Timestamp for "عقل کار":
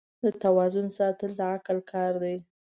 1.55-2.13